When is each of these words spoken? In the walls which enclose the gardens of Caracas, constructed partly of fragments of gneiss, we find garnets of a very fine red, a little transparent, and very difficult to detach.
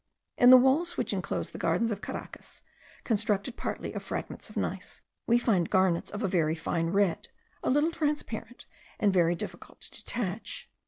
In 0.35 0.49
the 0.49 0.57
walls 0.57 0.97
which 0.97 1.13
enclose 1.13 1.51
the 1.51 1.59
gardens 1.59 1.91
of 1.91 2.01
Caracas, 2.01 2.63
constructed 3.03 3.55
partly 3.55 3.93
of 3.93 4.01
fragments 4.01 4.49
of 4.49 4.57
gneiss, 4.57 5.01
we 5.27 5.37
find 5.37 5.69
garnets 5.69 6.09
of 6.09 6.23
a 6.23 6.27
very 6.27 6.55
fine 6.55 6.87
red, 6.87 7.27
a 7.61 7.69
little 7.69 7.91
transparent, 7.91 8.65
and 8.99 9.13
very 9.13 9.35
difficult 9.35 9.79
to 9.81 9.91
detach. 10.03 10.71